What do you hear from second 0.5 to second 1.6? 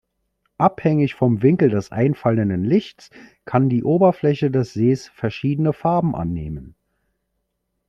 Abhängig vom